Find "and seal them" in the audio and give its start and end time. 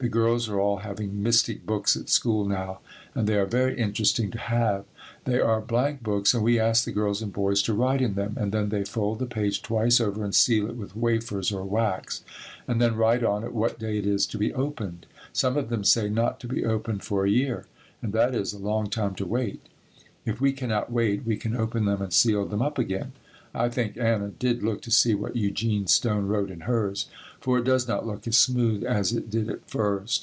22.00-22.62